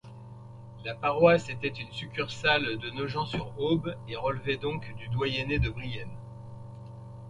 La 0.83 0.95
paroisse 0.95 1.49
était 1.51 1.67
une 1.67 1.91
succursale 1.91 2.63
de 2.79 2.89
Nogent-sur-Aube 2.89 3.93
et 4.07 4.15
relevait 4.15 4.57
donc 4.57 4.91
du 4.95 5.07
doyenné 5.09 5.59
de 5.59 5.69
Brienne. 5.69 6.17